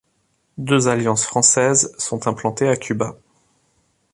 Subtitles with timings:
[0.57, 3.17] Deux Alliances françaises sont implantées à Cuba.